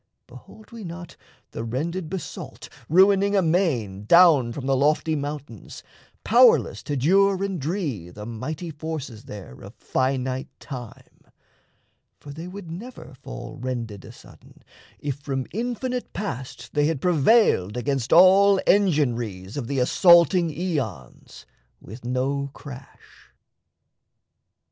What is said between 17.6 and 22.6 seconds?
against all engin'ries Of the assaulting aeons, with no